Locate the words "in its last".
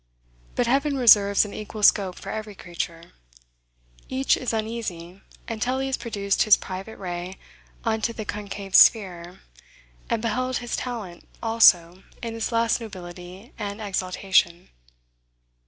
12.23-12.81